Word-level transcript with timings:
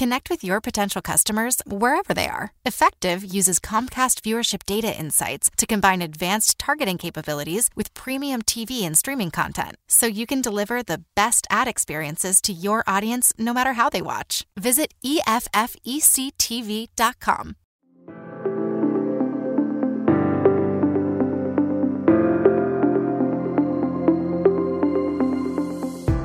Connect 0.00 0.30
with 0.30 0.42
your 0.42 0.62
potential 0.62 1.02
customers 1.02 1.60
wherever 1.66 2.14
they 2.14 2.26
are. 2.26 2.54
Effectv 2.66 3.34
uses 3.34 3.60
Comcast 3.60 4.22
viewership 4.22 4.64
data 4.64 4.98
insights 4.98 5.50
to 5.58 5.66
combine 5.66 6.00
advanced 6.00 6.58
targeting 6.58 6.96
capabilities 6.96 7.68
with 7.76 7.92
premium 7.92 8.40
TV 8.40 8.80
and 8.80 8.96
streaming 8.96 9.30
content 9.30 9.76
so 9.88 10.06
you 10.06 10.24
can 10.24 10.40
deliver 10.40 10.82
the 10.82 11.02
best 11.14 11.46
ad 11.50 11.68
experiences 11.68 12.40
to 12.40 12.54
your 12.54 12.82
audience 12.86 13.34
no 13.36 13.52
matter 13.52 13.74
how 13.74 13.90
they 13.90 14.00
watch. 14.00 14.46
Visit 14.58 14.94
EFFECTV.com. 15.04 15.56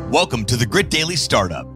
Welcome 0.10 0.46
to 0.46 0.56
the 0.56 0.66
Grit 0.66 0.90
Daily 0.90 1.18
Startup. 1.18 1.75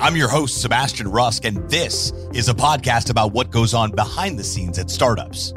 I'm 0.00 0.14
your 0.14 0.28
host, 0.28 0.62
Sebastian 0.62 1.08
Rusk, 1.08 1.44
and 1.44 1.68
this 1.68 2.12
is 2.32 2.48
a 2.48 2.54
podcast 2.54 3.10
about 3.10 3.32
what 3.32 3.50
goes 3.50 3.74
on 3.74 3.90
behind 3.90 4.38
the 4.38 4.44
scenes 4.44 4.78
at 4.78 4.90
startups 4.90 5.52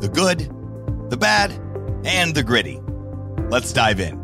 the 0.00 0.10
good, 0.12 0.40
the 1.08 1.16
bad, 1.16 1.50
and 2.04 2.34
the 2.34 2.42
gritty. 2.42 2.78
Let's 3.48 3.72
dive 3.72 4.00
in. 4.00 4.18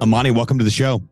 Amani, 0.00 0.30
welcome 0.30 0.56
to 0.56 0.64
the 0.64 0.70
show. 0.70 1.02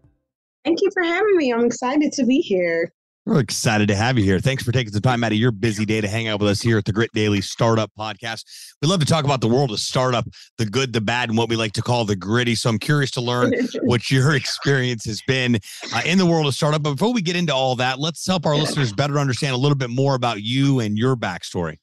Thank 0.65 0.81
you 0.81 0.91
for 0.95 1.03
having 1.03 1.37
me. 1.37 1.53
I'm 1.53 1.67
excited 1.67 2.13
to 2.13 2.25
be 2.25 2.39
here. 2.39 2.95
We're 3.27 3.41
excited 3.41 3.89
to 3.89 3.97
have 3.97 4.17
you 4.19 4.25
here. 4.25 4.39
Thanks 4.39 4.63
for 4.63 4.71
taking 4.71 4.93
some 4.93 5.03
time 5.03 5.25
out 5.25 5.33
of 5.33 5.39
your 5.39 5.51
busy 5.51 5.85
day 5.85 6.01
to 6.01 6.07
hang 6.07 6.29
out 6.29 6.39
with 6.39 6.49
us 6.49 6.63
here 6.63 6.79
at 6.79 6.85
the 6.85 6.93
Grit 6.93 7.11
Daily 7.13 7.41
Startup 7.41 7.91
Podcast. 7.99 8.45
We 8.81 8.87
love 8.87 9.01
to 9.01 9.07
talk 9.07 9.25
about 9.25 9.41
the 9.41 9.49
world 9.49 9.73
of 9.73 9.81
startup, 9.81 10.29
the 10.59 10.65
good, 10.65 10.93
the 10.93 11.01
bad, 11.01 11.31
and 11.31 11.37
what 11.37 11.49
we 11.49 11.57
like 11.57 11.73
to 11.73 11.83
call 11.83 12.05
the 12.05 12.15
gritty. 12.15 12.55
So 12.55 12.71
I'm 12.71 12.79
curious 12.79 13.11
to 13.11 13.21
learn 13.21 13.53
what 13.83 14.13
your 14.13 14.37
experience 14.37 15.07
has 15.07 15.23
been 15.27 15.57
uh, 15.93 16.03
in 16.07 16.19
the 16.19 16.27
world 16.27 16.47
of 16.47 16.55
startup. 16.55 16.85
But 16.85 16.93
before 16.93 17.13
we 17.13 17.21
get 17.21 17.35
into 17.35 17.53
all 17.53 17.75
that, 17.75 17.99
let's 17.99 18.25
help 18.25 18.47
our 18.47 18.55
listeners 18.55 18.93
better 18.93 19.19
understand 19.19 19.55
a 19.55 19.59
little 19.59 19.77
bit 19.77 19.91
more 19.91 20.15
about 20.15 20.43
you 20.43 20.79
and 20.79 20.97
your 20.97 21.17
backstory. 21.17 21.79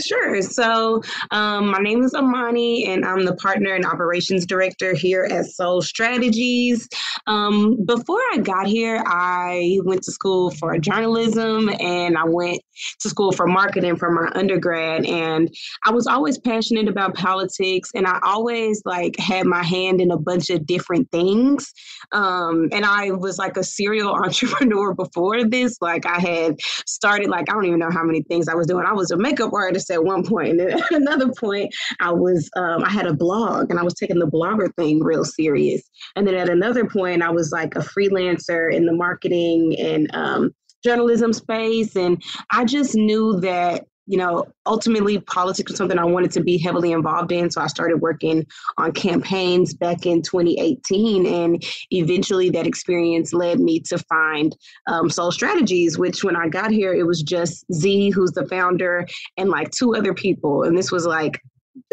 Sure. 0.00 0.42
So, 0.42 1.02
um, 1.30 1.70
my 1.70 1.78
name 1.78 2.02
is 2.02 2.14
Amani, 2.14 2.86
and 2.86 3.04
I'm 3.04 3.24
the 3.24 3.34
partner 3.36 3.74
and 3.74 3.84
operations 3.84 4.46
director 4.46 4.94
here 4.94 5.24
at 5.30 5.46
Sole 5.46 5.82
Strategies. 5.82 6.88
Um, 7.26 7.84
before 7.84 8.20
I 8.32 8.38
got 8.38 8.66
here, 8.66 9.02
I 9.06 9.78
went 9.84 10.02
to 10.04 10.12
school 10.12 10.50
for 10.52 10.76
journalism 10.78 11.70
and 11.80 12.16
I 12.16 12.24
went 12.24 12.60
to 13.00 13.08
school 13.08 13.32
for 13.32 13.46
marketing 13.46 13.96
for 13.96 14.10
my 14.10 14.30
undergrad. 14.34 15.04
And 15.06 15.52
I 15.84 15.90
was 15.90 16.06
always 16.06 16.38
passionate 16.38 16.88
about 16.88 17.14
politics, 17.14 17.90
and 17.94 18.06
I 18.06 18.18
always 18.22 18.82
like 18.84 19.18
had 19.18 19.46
my 19.46 19.62
hand 19.62 20.00
in 20.00 20.10
a 20.10 20.18
bunch 20.18 20.50
of 20.50 20.66
different 20.66 21.10
things. 21.10 21.72
Um, 22.12 22.68
and 22.72 22.84
I 22.84 23.10
was 23.10 23.38
like 23.38 23.56
a 23.56 23.64
serial 23.64 24.12
entrepreneur 24.24 24.94
before 24.94 25.44
this. 25.44 25.76
Like, 25.80 26.06
I 26.06 26.18
had 26.18 26.60
started, 26.86 27.28
like, 27.28 27.50
I 27.50 27.54
don't 27.54 27.66
even 27.66 27.78
know 27.78 27.90
how 27.90 28.04
many 28.04 28.22
things 28.22 28.48
I 28.48 28.54
was 28.54 28.66
doing. 28.66 28.84
I 28.86 28.92
was 28.92 29.10
a 29.10 29.16
makeup 29.16 29.52
artist 29.52 29.90
at 29.90 30.04
one 30.04 30.26
point. 30.26 30.60
And 30.60 30.72
at 30.72 30.90
another 30.90 31.32
point, 31.32 31.74
I 32.00 32.12
was 32.12 32.50
um, 32.56 32.84
I 32.84 32.90
had 32.90 33.06
a 33.06 33.14
blog 33.14 33.70
and 33.70 33.78
I 33.78 33.82
was 33.82 33.94
taking 33.94 34.18
the 34.18 34.26
blogger 34.26 34.74
thing 34.74 35.02
real 35.02 35.24
serious. 35.24 35.82
And 36.16 36.26
then 36.26 36.34
at 36.34 36.48
another 36.48 36.86
point, 36.86 37.22
I 37.22 37.30
was 37.30 37.52
like 37.52 37.74
a 37.76 37.80
freelancer 37.80 38.72
in 38.72 38.86
the 38.86 38.92
marketing 38.92 39.76
and 39.78 40.10
um, 40.14 40.54
journalism 40.82 41.32
space. 41.32 41.96
And 41.96 42.22
I 42.50 42.64
just 42.64 42.94
knew 42.94 43.40
that 43.40 43.86
you 44.10 44.16
know, 44.16 44.44
ultimately 44.66 45.20
politics 45.20 45.70
was 45.70 45.78
something 45.78 45.96
I 45.96 46.04
wanted 46.04 46.32
to 46.32 46.42
be 46.42 46.58
heavily 46.58 46.90
involved 46.90 47.30
in. 47.30 47.48
So 47.48 47.60
I 47.60 47.68
started 47.68 48.00
working 48.00 48.44
on 48.76 48.90
campaigns 48.90 49.72
back 49.72 50.04
in 50.04 50.20
2018. 50.20 51.26
And 51.26 51.64
eventually 51.92 52.50
that 52.50 52.66
experience 52.66 53.32
led 53.32 53.60
me 53.60 53.78
to 53.82 53.98
find 53.98 54.56
um, 54.88 55.10
Sole 55.10 55.30
Strategies, 55.30 55.96
which 55.96 56.24
when 56.24 56.34
I 56.34 56.48
got 56.48 56.72
here, 56.72 56.92
it 56.92 57.06
was 57.06 57.22
just 57.22 57.64
Z, 57.72 58.10
who's 58.10 58.32
the 58.32 58.48
founder, 58.48 59.06
and 59.36 59.48
like 59.48 59.70
two 59.70 59.94
other 59.94 60.12
people. 60.12 60.64
And 60.64 60.76
this 60.76 60.90
was 60.90 61.06
like 61.06 61.40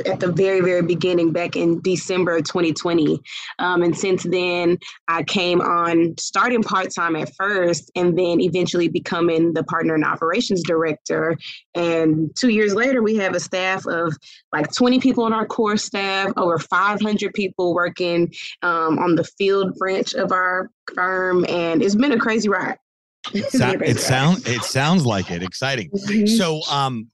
at 0.05 0.19
the 0.19 0.31
very 0.31 0.61
very 0.61 0.81
beginning 0.81 1.31
back 1.31 1.55
in 1.55 1.81
december 1.81 2.41
2020 2.41 3.19
um, 3.59 3.83
and 3.83 3.97
since 3.97 4.23
then 4.23 4.77
i 5.07 5.23
came 5.23 5.61
on 5.61 6.13
starting 6.17 6.63
part-time 6.63 7.15
at 7.15 7.33
first 7.35 7.91
and 7.95 8.17
then 8.17 8.41
eventually 8.41 8.87
becoming 8.87 9.53
the 9.53 9.63
partner 9.63 9.95
and 9.95 10.03
operations 10.03 10.63
director. 10.63 11.37
And 11.75 12.35
two 12.35 12.49
years 12.49 12.73
later 12.73 13.01
we 13.01 13.15
have 13.17 13.35
a 13.35 13.39
staff 13.39 13.85
of 13.85 14.15
like 14.53 14.71
20 14.73 14.99
people 14.99 15.23
on 15.23 15.33
our 15.33 15.45
core 15.45 15.77
staff 15.77 16.31
over 16.37 16.57
500 16.57 17.33
people 17.33 17.73
working 17.73 18.33
um, 18.61 18.99
on 18.99 19.15
the 19.15 19.23
field 19.23 19.75
branch 19.75 20.13
of 20.13 20.31
our 20.31 20.69
firm. 20.93 21.45
And 21.47 21.81
it's 21.81 21.95
been 21.95 22.11
a 22.11 22.19
crazy 22.19 22.49
ride. 22.49 22.77
It, 23.33 23.53
it 23.53 23.99
sounds 23.99 24.47
it 24.47 24.61
sounds 24.61 25.05
like 25.05 25.31
it. 25.31 25.43
Exciting. 25.43 25.89
Mm-hmm. 25.89 26.27
so 26.27 26.61
um 26.71 27.09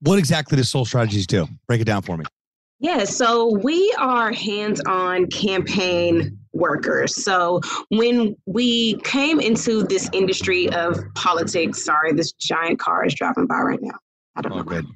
what 0.00 0.18
exactly 0.18 0.56
does 0.56 0.70
Sole 0.70 0.84
Strategies 0.84 1.26
do? 1.26 1.46
Break 1.66 1.80
it 1.80 1.84
down 1.84 2.02
for 2.02 2.16
me. 2.16 2.24
Yeah, 2.78 3.04
so 3.04 3.56
we 3.62 3.94
are 3.98 4.32
hands 4.32 4.82
on 4.86 5.26
campaign 5.28 6.38
workers. 6.52 7.14
So 7.24 7.60
when 7.88 8.36
we 8.44 8.96
came 9.00 9.40
into 9.40 9.84
this 9.84 10.10
industry 10.12 10.68
of 10.70 10.98
politics, 11.14 11.84
sorry, 11.84 12.12
this 12.12 12.32
giant 12.32 12.78
car 12.78 13.06
is 13.06 13.14
driving 13.14 13.46
by 13.46 13.60
right 13.60 13.80
now. 13.80 13.98
I 14.36 14.42
don't 14.42 14.52
oh, 14.52 14.56
know. 14.56 14.62
Good. 14.62 14.86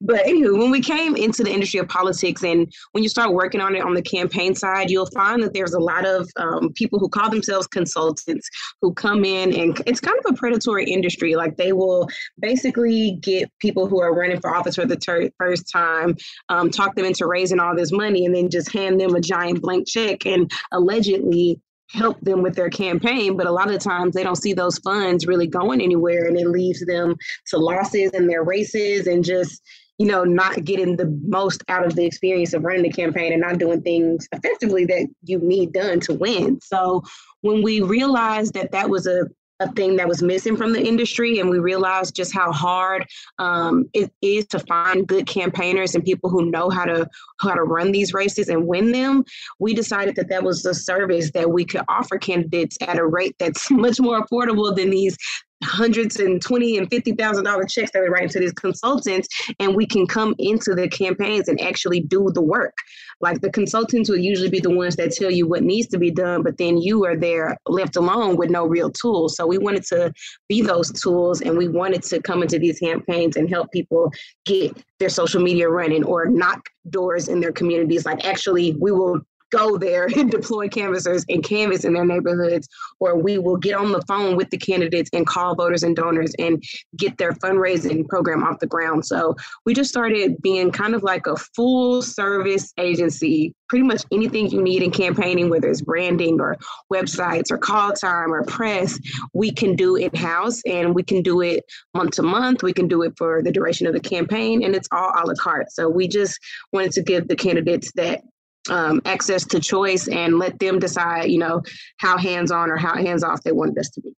But 0.00 0.24
anywho, 0.24 0.58
when 0.58 0.70
we 0.70 0.80
came 0.80 1.16
into 1.16 1.42
the 1.42 1.52
industry 1.52 1.80
of 1.80 1.88
politics 1.88 2.42
and 2.42 2.72
when 2.92 3.02
you 3.02 3.08
start 3.08 3.32
working 3.32 3.60
on 3.60 3.74
it 3.74 3.82
on 3.82 3.94
the 3.94 4.02
campaign 4.02 4.54
side, 4.54 4.90
you'll 4.90 5.06
find 5.06 5.42
that 5.42 5.54
there's 5.54 5.74
a 5.74 5.80
lot 5.80 6.06
of 6.06 6.28
um, 6.36 6.72
people 6.72 6.98
who 6.98 7.08
call 7.08 7.30
themselves 7.30 7.66
consultants 7.66 8.48
who 8.80 8.92
come 8.92 9.24
in 9.24 9.54
and 9.54 9.80
it's 9.86 10.00
kind 10.00 10.18
of 10.24 10.32
a 10.32 10.36
predatory 10.36 10.84
industry. 10.84 11.36
Like 11.36 11.56
they 11.56 11.72
will 11.72 12.08
basically 12.40 13.18
get 13.20 13.50
people 13.58 13.86
who 13.86 14.00
are 14.00 14.14
running 14.14 14.40
for 14.40 14.54
office 14.54 14.76
for 14.76 14.86
the 14.86 14.96
ter- 14.96 15.30
first 15.38 15.70
time, 15.70 16.16
um, 16.48 16.70
talk 16.70 16.94
them 16.94 17.04
into 17.04 17.26
raising 17.26 17.60
all 17.60 17.76
this 17.76 17.92
money, 17.92 18.26
and 18.26 18.34
then 18.34 18.50
just 18.50 18.72
hand 18.72 19.00
them 19.00 19.14
a 19.14 19.20
giant 19.20 19.62
blank 19.62 19.86
check 19.86 20.26
and 20.26 20.50
allegedly 20.72 21.60
help 21.90 22.20
them 22.20 22.42
with 22.42 22.54
their 22.54 22.70
campaign 22.70 23.36
but 23.36 23.46
a 23.46 23.52
lot 23.52 23.70
of 23.70 23.80
times 23.80 24.14
they 24.14 24.22
don't 24.22 24.36
see 24.36 24.52
those 24.52 24.78
funds 24.78 25.26
really 25.26 25.46
going 25.46 25.80
anywhere 25.80 26.26
and 26.26 26.38
it 26.38 26.48
leaves 26.48 26.84
them 26.86 27.16
to 27.46 27.58
losses 27.58 28.10
in 28.10 28.26
their 28.26 28.44
races 28.44 29.06
and 29.06 29.24
just 29.24 29.62
you 29.98 30.06
know 30.06 30.24
not 30.24 30.64
getting 30.64 30.96
the 30.96 31.06
most 31.26 31.62
out 31.68 31.84
of 31.84 31.94
the 31.96 32.04
experience 32.04 32.54
of 32.54 32.62
running 32.62 32.82
the 32.82 32.90
campaign 32.90 33.32
and 33.32 33.42
not 33.42 33.58
doing 33.58 33.82
things 33.82 34.28
effectively 34.32 34.84
that 34.84 35.06
you 35.24 35.38
need 35.40 35.72
done 35.72 36.00
to 36.00 36.14
win. 36.14 36.60
So 36.62 37.02
when 37.42 37.62
we 37.62 37.80
realized 37.80 38.54
that 38.54 38.72
that 38.72 38.88
was 38.88 39.06
a 39.06 39.26
a 39.60 39.70
thing 39.72 39.96
that 39.96 40.08
was 40.08 40.22
missing 40.22 40.56
from 40.56 40.72
the 40.72 40.80
industry, 40.80 41.38
and 41.38 41.50
we 41.50 41.58
realized 41.58 42.14
just 42.14 42.32
how 42.32 42.52
hard 42.52 43.06
um, 43.38 43.84
it 43.92 44.12
is 44.22 44.46
to 44.48 44.58
find 44.60 45.06
good 45.06 45.26
campaigners 45.26 45.94
and 45.94 46.04
people 46.04 46.30
who 46.30 46.50
know 46.50 46.70
how 46.70 46.84
to 46.84 47.08
how 47.40 47.54
to 47.54 47.62
run 47.62 47.92
these 47.92 48.14
races 48.14 48.48
and 48.48 48.66
win 48.66 48.92
them. 48.92 49.24
We 49.58 49.74
decided 49.74 50.16
that 50.16 50.28
that 50.28 50.42
was 50.42 50.64
a 50.64 50.74
service 50.74 51.30
that 51.32 51.50
we 51.50 51.64
could 51.64 51.82
offer 51.88 52.18
candidates 52.18 52.76
at 52.80 52.98
a 52.98 53.06
rate 53.06 53.36
that's 53.38 53.70
much 53.70 54.00
more 54.00 54.24
affordable 54.24 54.74
than 54.74 54.90
these 54.90 55.16
hundreds 55.64 56.20
and 56.20 56.40
twenty 56.40 56.78
and 56.78 56.88
fifty 56.90 57.12
thousand 57.12 57.44
dollar 57.44 57.64
checks 57.64 57.90
that 57.92 58.02
we 58.02 58.08
write 58.08 58.30
to 58.30 58.40
these 58.40 58.52
consultants, 58.52 59.28
and 59.58 59.74
we 59.74 59.86
can 59.86 60.06
come 60.06 60.34
into 60.38 60.74
the 60.74 60.88
campaigns 60.88 61.48
and 61.48 61.60
actually 61.60 62.00
do 62.00 62.30
the 62.32 62.42
work. 62.42 62.74
Like 63.20 63.40
the 63.40 63.50
consultants 63.50 64.08
will 64.08 64.18
usually 64.18 64.50
be 64.50 64.60
the 64.60 64.70
ones 64.70 64.96
that 64.96 65.10
tell 65.12 65.30
you 65.30 65.48
what 65.48 65.62
needs 65.62 65.88
to 65.88 65.98
be 65.98 66.10
done, 66.10 66.42
but 66.42 66.56
then 66.58 66.78
you 66.78 67.04
are 67.04 67.16
there 67.16 67.56
left 67.66 67.96
alone 67.96 68.36
with 68.36 68.50
no 68.50 68.66
real 68.66 68.90
tools. 68.90 69.36
So 69.36 69.46
we 69.46 69.58
wanted 69.58 69.84
to 69.86 70.12
be 70.48 70.62
those 70.62 70.92
tools, 70.92 71.40
and 71.40 71.56
we 71.58 71.68
wanted 71.68 72.02
to 72.04 72.20
come 72.22 72.42
into 72.42 72.58
these 72.58 72.78
campaigns 72.78 73.36
and 73.36 73.48
help 73.48 73.72
people 73.72 74.12
get 74.44 74.76
their 75.00 75.08
social 75.08 75.42
media 75.42 75.68
running 75.68 76.04
or 76.04 76.26
knock 76.26 76.68
doors 76.90 77.28
in 77.28 77.40
their 77.40 77.52
communities. 77.52 78.06
Like 78.06 78.24
actually, 78.24 78.76
we 78.78 78.92
will 78.92 79.20
go 79.50 79.76
there 79.78 80.08
and 80.16 80.30
deploy 80.30 80.68
canvassers 80.68 81.24
and 81.28 81.42
canvass 81.42 81.84
in 81.84 81.92
their 81.92 82.04
neighborhoods, 82.04 82.68
or 83.00 83.16
we 83.16 83.38
will 83.38 83.56
get 83.56 83.74
on 83.74 83.92
the 83.92 84.02
phone 84.02 84.36
with 84.36 84.50
the 84.50 84.58
candidates 84.58 85.10
and 85.12 85.26
call 85.26 85.54
voters 85.54 85.82
and 85.82 85.96
donors 85.96 86.34
and 86.38 86.62
get 86.96 87.16
their 87.18 87.32
fundraising 87.32 88.06
program 88.08 88.42
off 88.42 88.58
the 88.60 88.66
ground. 88.66 89.04
So 89.06 89.36
we 89.64 89.74
just 89.74 89.90
started 89.90 90.40
being 90.42 90.70
kind 90.70 90.94
of 90.94 91.02
like 91.02 91.26
a 91.26 91.36
full 91.36 92.02
service 92.02 92.72
agency. 92.78 93.54
Pretty 93.68 93.84
much 93.84 94.04
anything 94.10 94.48
you 94.48 94.62
need 94.62 94.82
in 94.82 94.90
campaigning, 94.90 95.50
whether 95.50 95.68
it's 95.68 95.82
branding 95.82 96.40
or 96.40 96.56
websites 96.92 97.50
or 97.50 97.58
call 97.58 97.92
time 97.92 98.32
or 98.32 98.42
press, 98.44 98.98
we 99.34 99.52
can 99.52 99.76
do 99.76 99.96
in 99.96 100.14
house 100.14 100.62
and 100.64 100.94
we 100.94 101.02
can 101.02 101.22
do 101.22 101.42
it 101.42 101.64
month 101.94 102.12
to 102.12 102.22
month. 102.22 102.62
We 102.62 102.72
can 102.72 102.88
do 102.88 103.02
it 103.02 103.12
for 103.18 103.42
the 103.42 103.52
duration 103.52 103.86
of 103.86 103.92
the 103.92 104.00
campaign, 104.00 104.64
and 104.64 104.74
it's 104.74 104.88
all 104.90 105.12
a 105.14 105.26
la 105.26 105.34
carte. 105.34 105.70
So 105.70 105.88
we 105.88 106.08
just 106.08 106.38
wanted 106.72 106.92
to 106.92 107.02
give 107.02 107.28
the 107.28 107.36
candidates 107.36 107.92
that 107.96 108.22
um, 108.68 109.00
access 109.04 109.44
to 109.46 109.60
choice 109.60 110.08
and 110.08 110.38
let 110.38 110.58
them 110.58 110.78
decide, 110.78 111.30
you 111.30 111.38
know, 111.38 111.62
how 111.98 112.18
hands 112.18 112.50
on 112.50 112.70
or 112.70 112.76
how 112.76 112.96
hands 112.96 113.22
off 113.22 113.42
they 113.42 113.52
wanted 113.52 113.78
us 113.78 113.88
to 113.90 114.00
be. 114.00 114.12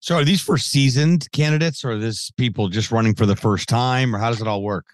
So, 0.00 0.14
are 0.16 0.24
these 0.24 0.42
for 0.42 0.58
seasoned 0.58 1.30
candidates, 1.32 1.84
or 1.84 1.92
are 1.92 1.98
this 1.98 2.30
people 2.32 2.68
just 2.68 2.92
running 2.92 3.14
for 3.14 3.26
the 3.26 3.36
first 3.36 3.68
time, 3.68 4.14
or 4.14 4.18
how 4.18 4.30
does 4.30 4.40
it 4.40 4.46
all 4.46 4.62
work? 4.62 4.86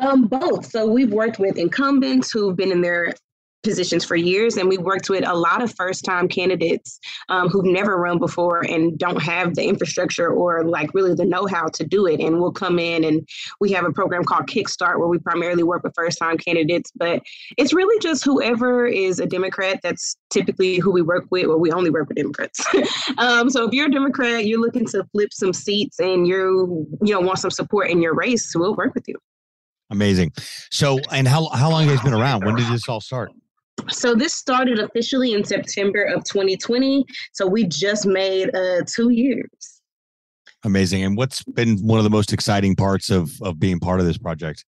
Um, 0.00 0.26
both. 0.26 0.66
So 0.66 0.86
we've 0.86 1.12
worked 1.12 1.38
with 1.38 1.58
incumbents 1.58 2.32
who've 2.32 2.56
been 2.56 2.72
in 2.72 2.80
their 2.80 3.12
positions 3.62 4.04
for 4.04 4.16
years, 4.16 4.56
and 4.56 4.68
we 4.68 4.78
worked 4.78 5.10
with 5.10 5.26
a 5.26 5.34
lot 5.34 5.62
of 5.62 5.74
first 5.74 6.04
time 6.04 6.28
candidates 6.28 6.98
um, 7.28 7.48
who've 7.48 7.64
never 7.64 7.96
run 7.96 8.18
before 8.18 8.62
and 8.62 8.98
don't 8.98 9.22
have 9.22 9.54
the 9.54 9.64
infrastructure 9.64 10.28
or 10.28 10.64
like 10.64 10.92
really 10.94 11.14
the 11.14 11.24
know 11.24 11.46
how 11.46 11.66
to 11.74 11.84
do 11.84 12.06
it. 12.06 12.20
And 12.20 12.40
we'll 12.40 12.52
come 12.52 12.78
in 12.78 13.04
and 13.04 13.26
we 13.60 13.72
have 13.72 13.84
a 13.84 13.92
program 13.92 14.24
called 14.24 14.46
Kickstart 14.46 14.98
where 14.98 15.08
we 15.08 15.18
primarily 15.18 15.62
work 15.62 15.82
with 15.82 15.94
first 15.94 16.18
time 16.18 16.38
candidates, 16.38 16.90
but 16.94 17.22
it's 17.56 17.72
really 17.72 17.98
just 18.00 18.24
whoever 18.24 18.86
is 18.86 19.20
a 19.20 19.26
Democrat. 19.26 19.80
That's 19.82 20.16
typically 20.30 20.78
who 20.78 20.90
we 20.90 21.02
work 21.02 21.26
with, 21.30 21.46
or 21.46 21.58
we 21.58 21.70
only 21.72 21.90
work 21.90 22.08
with 22.08 22.16
Democrats. 22.16 22.64
um, 23.18 23.50
so 23.50 23.66
if 23.66 23.72
you're 23.72 23.86
a 23.86 23.90
Democrat, 23.90 24.46
you're 24.46 24.60
looking 24.60 24.86
to 24.86 25.04
flip 25.12 25.32
some 25.32 25.52
seats 25.52 25.98
and 26.00 26.26
you 26.26 26.86
you 27.02 27.14
know 27.14 27.20
want 27.20 27.38
some 27.38 27.50
support 27.50 27.90
in 27.90 28.00
your 28.00 28.14
race, 28.14 28.52
we'll 28.54 28.74
work 28.74 28.94
with 28.94 29.06
you. 29.06 29.16
Amazing. 29.90 30.32
So, 30.70 31.00
and 31.12 31.26
how 31.26 31.48
how 31.48 31.70
long 31.70 31.86
has 31.88 32.00
been 32.00 32.14
around? 32.14 32.44
When 32.44 32.54
did 32.54 32.66
this 32.66 32.88
all 32.88 33.00
start? 33.00 33.32
So 33.88 34.14
this 34.14 34.34
started 34.34 34.78
officially 34.78 35.32
in 35.32 35.44
September 35.44 36.04
of 36.04 36.24
2020. 36.24 37.04
So 37.32 37.46
we 37.46 37.64
just 37.64 38.06
made 38.06 38.54
uh, 38.54 38.82
two 38.86 39.10
years. 39.10 39.80
Amazing. 40.64 41.04
And 41.04 41.16
what's 41.16 41.42
been 41.42 41.78
one 41.78 41.98
of 41.98 42.04
the 42.04 42.10
most 42.10 42.32
exciting 42.32 42.76
parts 42.76 43.10
of 43.10 43.30
of 43.42 43.58
being 43.58 43.80
part 43.80 44.00
of 44.00 44.06
this 44.06 44.18
project? 44.18 44.64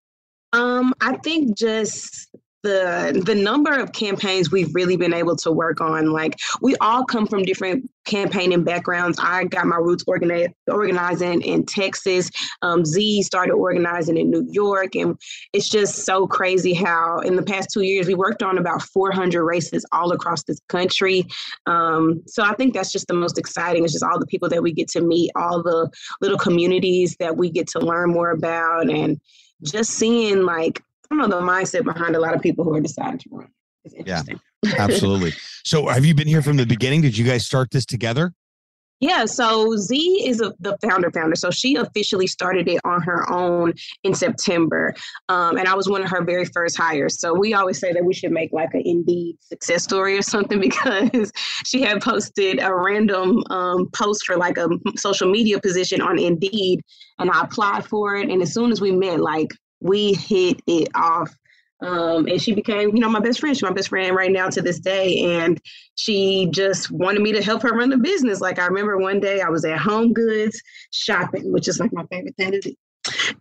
Um, 0.54 0.94
I 1.02 1.18
think 1.18 1.58
just 1.58 2.30
the 2.64 3.22
the 3.26 3.34
number 3.34 3.74
of 3.74 3.92
campaigns 3.94 4.52
we've 4.52 4.74
really 4.76 4.96
been 4.96 5.14
able 5.14 5.36
to 5.36 5.52
work 5.52 5.82
on 5.82 6.12
like 6.12 6.40
we 6.62 6.76
all 6.78 7.04
come 7.04 7.26
from 7.26 7.44
different 7.44 7.90
campaigning 8.06 8.64
backgrounds. 8.64 9.20
I 9.22 9.44
got 9.46 9.68
my 9.68 9.78
roots 9.78 10.04
organi- 10.06 10.54
organizing 10.68 11.42
in 11.42 11.66
texas. 11.66 12.30
Um, 12.62 12.86
z 12.86 13.24
started 13.24 13.54
organizing 13.54 14.18
in 14.18 14.30
new 14.30 14.48
york 14.52 14.96
and 14.96 15.18
it's 15.54 15.70
just 15.70 16.06
so 16.06 16.28
crazy 16.28 16.74
how 16.74 17.20
in 17.20 17.36
the 17.36 17.44
past 17.44 17.70
two 17.74 17.82
years 17.82 18.08
we 18.08 18.14
worked 18.14 18.44
on 18.44 18.58
about 18.58 18.82
400 18.82 19.44
races 19.44 19.86
all 19.92 20.12
across 20.12 20.44
this 20.44 20.60
country. 20.68 21.26
Um, 21.66 22.22
so 22.28 22.44
i 22.44 22.54
think 22.54 22.74
that's 22.74 22.92
just 22.92 23.08
the 23.08 23.14
most 23.14 23.38
exciting. 23.38 23.84
It's 23.84 23.94
just 23.94 24.06
all 24.06 24.20
the 24.20 24.26
people 24.26 24.50
that 24.50 24.62
we 24.62 24.72
get 24.72 24.88
to 24.90 25.02
meet 25.02 25.32
all 25.36 25.64
the 25.64 25.90
little 26.22 26.38
communities 26.38 27.16
that 27.20 27.38
we 27.38 27.50
get 27.50 27.68
to 27.70 27.80
learn 27.80 28.12
more 28.12 28.32
about 28.32 28.90
and 28.90 29.20
just 29.64 29.92
seeing 29.92 30.44
like 30.44 30.82
don't 31.12 31.30
know 31.30 31.40
the 31.40 31.46
mindset 31.46 31.84
behind 31.84 32.16
a 32.16 32.20
lot 32.20 32.34
of 32.34 32.42
people 32.42 32.64
who 32.64 32.74
are 32.74 32.82
deciding 32.82 33.20
to 33.20 33.30
run. 33.32 33.50
Yeah, 34.06 34.22
absolutely. 34.78 35.34
So, 35.64 35.88
have 35.88 36.06
you 36.06 36.14
been 36.14 36.28
here 36.28 36.42
from 36.42 36.58
the 36.58 36.66
beginning? 36.66 37.02
Did 37.02 37.18
you 37.18 37.26
guys 37.26 37.46
start 37.46 37.72
this 37.72 37.86
together? 37.86 38.34
Yeah, 39.02 39.26
so 39.26 39.76
Z 39.78 39.98
is 40.28 40.42
a, 40.42 40.54
the 40.60 40.78
founder 40.88 41.10
founder. 41.10 41.36
So 41.36 41.50
she 41.50 41.76
officially 41.76 42.28
started 42.28 42.68
it 42.68 42.80
on 42.86 43.02
her 43.02 43.28
own 43.34 43.74
in 44.04 44.14
September. 44.14 44.94
Um, 45.28 45.58
and 45.58 45.68
I 45.68 45.74
was 45.74 45.90
one 45.90 46.04
of 46.04 46.10
her 46.12 46.24
very 46.24 46.46
first 46.46 46.78
hires. 46.78 47.20
So 47.20 47.34
we 47.34 47.56
always 47.56 47.80
say 47.80 47.92
that 47.94 48.06
we 48.06 48.14
should 48.14 48.32
make 48.32 48.54
like 48.54 48.76
an 48.76 48.84
Indeed 48.86 49.38
success 49.42 49.84
story 49.84 50.20
or 50.20 50.22
something 50.22 50.60
because 50.62 51.32
she 51.66 51.82
had 51.82 52.00
posted 52.00 52.62
a 52.62 52.74
random 52.74 53.44
um, 53.50 53.90
post 53.90 54.24
for 54.24 54.38
like 54.38 54.60
a 54.60 54.70
social 54.98 55.32
media 55.32 55.60
position 55.60 56.00
on 56.00 56.20
Indeed. 56.20 56.82
And 57.18 57.32
I 57.32 57.42
applied 57.42 57.88
for 57.88 58.16
it. 58.18 58.30
And 58.30 58.40
as 58.44 58.54
soon 58.54 58.72
as 58.72 58.82
we 58.82 58.92
met, 58.92 59.20
like 59.20 59.50
we 59.82 60.14
hit 60.14 60.62
it 60.68 60.90
off. 60.96 61.36
Um, 61.82 62.28
and 62.28 62.40
she 62.40 62.54
became, 62.54 62.96
you 62.96 63.02
know, 63.02 63.10
my 63.10 63.20
best 63.20 63.40
friend. 63.40 63.56
She's 63.56 63.64
my 63.64 63.72
best 63.72 63.90
friend 63.90 64.16
right 64.16 64.32
now 64.32 64.50
to 64.50 64.62
this 64.62 64.80
day. 64.80 65.18
And 65.20 65.60
she 65.96 66.48
just 66.52 66.92
wanted 66.92 67.22
me 67.22 67.32
to 67.32 67.42
help 67.42 67.64
her 67.64 67.76
run 67.76 67.90
the 67.90 67.98
business. 67.98 68.40
Like 68.40 68.60
I 68.60 68.68
remember 68.68 68.98
one 68.98 69.20
day 69.20 69.42
I 69.42 69.50
was 69.50 69.66
at 69.66 69.80
Home 69.80 70.14
Goods 70.14 70.62
shopping, 70.92 71.52
which 71.52 71.68
is 71.68 71.80
like 71.80 71.92
my 71.92 72.06
favorite 72.12 72.36
thing 72.38 72.52
to 72.52 72.60
do. 72.60 72.76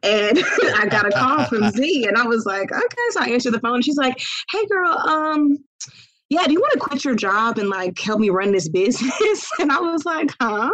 And 0.02 0.38
I 0.76 0.86
got 0.90 1.06
a 1.06 1.10
call 1.10 1.44
from 1.44 1.70
Z, 1.70 2.06
and 2.06 2.16
I 2.16 2.26
was 2.26 2.46
like, 2.46 2.72
okay. 2.72 2.96
So 3.10 3.20
I 3.20 3.28
answered 3.28 3.52
the 3.52 3.60
phone. 3.60 3.82
She's 3.82 3.98
like, 3.98 4.18
hey, 4.50 4.66
girl, 4.66 4.90
um, 4.90 5.58
yeah, 6.30 6.46
do 6.46 6.52
you 6.52 6.60
want 6.60 6.72
to 6.72 6.78
quit 6.78 7.04
your 7.04 7.16
job 7.16 7.58
and 7.58 7.68
like 7.68 7.98
help 7.98 8.20
me 8.20 8.30
run 8.30 8.52
this 8.52 8.68
business? 8.70 9.50
And 9.58 9.70
I 9.70 9.80
was 9.80 10.04
like, 10.04 10.30
huh? 10.40 10.70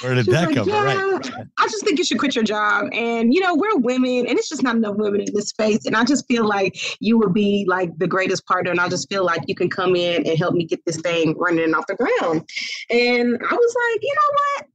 Where 0.00 0.14
did 0.14 0.26
that 0.26 0.48
like, 0.48 0.56
come 0.56 0.68
yeah, 0.68 0.82
Right. 0.82 1.30
I 1.58 1.68
just 1.68 1.84
think 1.84 1.98
you 1.98 2.04
should 2.04 2.18
quit 2.18 2.34
your 2.34 2.44
job. 2.44 2.86
And, 2.92 3.32
you 3.32 3.40
know, 3.40 3.54
we're 3.54 3.76
women 3.76 4.26
and 4.26 4.38
it's 4.38 4.48
just 4.48 4.62
not 4.62 4.76
enough 4.76 4.96
women 4.96 5.20
in 5.20 5.34
this 5.34 5.48
space. 5.48 5.86
And 5.86 5.96
I 5.96 6.04
just 6.04 6.26
feel 6.26 6.46
like 6.46 6.76
you 7.00 7.18
would 7.18 7.32
be 7.32 7.64
like 7.68 7.96
the 7.98 8.06
greatest 8.06 8.46
partner. 8.46 8.70
And 8.70 8.80
I 8.80 8.88
just 8.88 9.08
feel 9.08 9.24
like 9.24 9.42
you 9.46 9.54
can 9.54 9.70
come 9.70 9.96
in 9.96 10.26
and 10.26 10.38
help 10.38 10.54
me 10.54 10.64
get 10.64 10.84
this 10.84 11.00
thing 11.00 11.34
running 11.38 11.74
off 11.74 11.86
the 11.86 11.94
ground. 11.94 12.48
And 12.90 13.36
I 13.36 13.54
was 13.54 13.76
like, 13.92 14.02
you 14.02 14.14
know 14.14 14.32
what? 14.32 14.66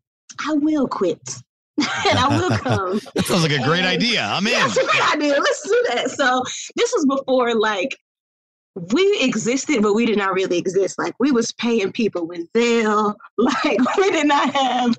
I 0.47 0.53
will 0.53 0.87
quit. 0.87 1.35
and 2.09 2.19
I 2.19 2.27
will 2.27 2.49
come. 2.57 3.01
that 3.15 3.25
sounds 3.25 3.43
like 3.43 3.51
a 3.51 3.63
great 3.63 3.79
and, 3.79 3.87
idea. 3.87 4.23
I'm 4.23 4.45
in. 4.47 4.53
That's 4.53 4.77
a 4.77 4.85
great 4.85 5.13
idea. 5.13 5.39
Let's 5.39 5.61
do 5.63 5.83
that. 5.89 6.11
So 6.11 6.43
this 6.75 6.91
was 6.93 7.05
before 7.05 7.55
like 7.55 7.97
we 8.75 9.19
existed, 9.21 9.81
but 9.81 9.94
we 9.94 10.06
did 10.06 10.18
not 10.18 10.33
really 10.33 10.57
exist. 10.57 10.97
Like 10.97 11.13
we 11.19 11.31
was 11.31 11.51
paying 11.53 11.91
people 11.91 12.27
with 12.27 12.51
Zelle. 12.53 13.15
Like 13.38 13.97
we 13.97 14.12
did 14.12 14.27
not 14.27 14.53
have 14.53 14.95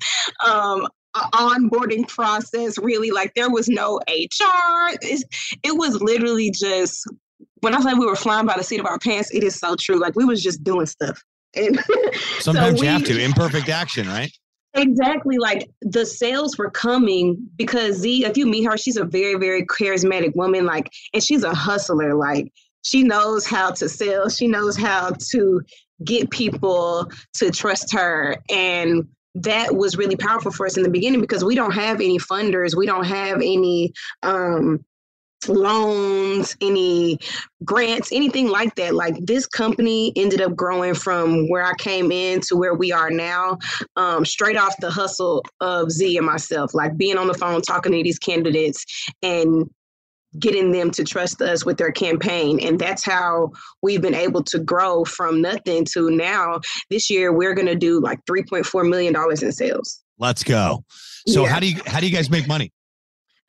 um, 0.47 0.89
an 1.15 1.31
onboarding 1.71 2.09
process. 2.09 2.79
Really, 2.79 3.11
like 3.11 3.33
there 3.35 3.51
was 3.51 3.69
no 3.69 4.01
HR. 4.09 4.97
It's, 5.01 5.25
it 5.63 5.77
was 5.77 6.01
literally 6.01 6.51
just 6.51 7.07
when 7.61 7.75
I 7.75 7.81
say 7.81 7.95
we 7.95 8.07
were 8.07 8.17
flying 8.17 8.47
by 8.47 8.55
the 8.57 8.65
seat 8.65 8.81
of 8.81 8.87
our 8.87 8.99
pants. 8.99 9.33
It 9.33 9.45
is 9.45 9.59
so 9.59 9.77
true. 9.77 10.01
Like 10.01 10.17
we 10.17 10.25
was 10.25 10.43
just 10.43 10.63
doing 10.65 10.87
stuff. 10.87 11.23
And 11.55 11.79
sometimes 12.41 12.79
so 12.79 12.83
we, 12.83 12.87
you 12.87 12.93
have 12.93 13.05
to 13.05 13.23
imperfect 13.23 13.69
action, 13.69 14.09
right? 14.09 14.31
Exactly. 14.75 15.39
Like 15.39 15.69
the 15.83 16.07
sales 16.07 16.57
were 16.57 16.71
coming 16.71 17.47
because 17.57 17.97
Z, 17.97 18.25
if 18.25 18.37
you 18.37 18.47
meet 18.47 18.65
her, 18.65 18.77
she's 18.77 18.97
a 18.97 19.05
very, 19.05 19.35
very 19.35 19.67
charismatic 19.67 20.35
woman. 20.35 20.65
Like, 20.65 20.91
and 21.13 21.23
she's 21.23 21.45
a 21.45 21.55
hustler. 21.55 22.15
Like, 22.15 22.53
she 22.83 23.03
knows 23.03 23.47
how 23.47 23.71
to 23.73 23.89
sell. 23.89 24.29
She 24.29 24.47
knows 24.47 24.77
how 24.77 25.13
to 25.31 25.63
get 26.05 26.31
people 26.31 27.11
to 27.35 27.51
trust 27.51 27.93
her. 27.93 28.37
And 28.51 29.09
that 29.35 29.75
was 29.75 29.97
really 29.97 30.17
powerful 30.17 30.53
for 30.53 30.67
us 30.67 30.77
in 30.77 30.83
the 30.83 30.91
beginning 30.91 31.21
because 31.21 31.45
we 31.45 31.55
don't 31.55 31.73
have 31.73 31.97
any 31.97 32.19
funders. 32.19 32.77
We 32.77 32.87
don't 32.87 33.07
have 33.07 33.37
any 33.37 33.93
um, 34.23 34.85
loans 35.49 36.57
any 36.61 37.19
grants 37.65 38.13
anything 38.13 38.49
like 38.49 38.75
that. 38.77 38.95
Like 38.95 39.17
this 39.25 39.47
company 39.47 40.13
ended 40.17 40.41
up 40.41 40.55
growing 40.55 40.95
from 40.95 41.49
where 41.49 41.65
i 41.65 41.75
came 41.75 42.13
in 42.13 42.41
to 42.43 42.57
where 42.57 42.75
we 42.75 42.93
are 42.93 43.11
now 43.11 43.59
um, 43.97 44.25
straight 44.25 44.57
off 44.57 44.75
the 44.81 44.91
hustle 44.91 45.45
of 45.61 45.91
z 45.91 46.17
and 46.17 46.27
myself 46.27 46.75
like 46.75 46.97
being 46.97 47.19
on 47.19 47.27
the 47.27 47.35
phone 47.35 47.63
talking 47.63 47.93
to 47.93 48.03
these 48.03 48.19
candidates 48.19 48.85
and 49.23 49.69
getting 50.39 50.73
them 50.73 50.91
to 50.93 51.05
trust 51.05 51.43
us 51.43 51.65
with 51.65 51.77
their 51.77 51.93
campaign. 51.93 52.61
And 52.61 52.79
that's 52.79 53.05
how 53.05 53.53
we've 53.83 54.03
been 54.03 54.15
able 54.15 54.43
to 54.45 54.59
grow 54.59 55.05
from 55.05 55.43
nothing 55.43 55.85
to 55.93 56.11
now. 56.11 56.61
This 56.91 57.11
year, 57.11 57.33
we're 57.33 57.55
going 57.55 57.67
to 57.67 57.75
do 57.75 58.01
like 58.01 58.25
$3.4 58.25 58.89
million 58.89 59.15
in 59.43 59.53
sales. 59.53 60.03
Let's 60.19 60.45
go. 60.45 60.85
So 61.27 61.43
yeah. 61.43 61.49
how 61.49 61.61
do 61.61 61.69
you, 61.69 61.81
how 61.87 62.01
do 62.01 62.07
you 62.07 62.15
guys 62.15 62.31
make 62.31 62.49
money? 62.49 62.73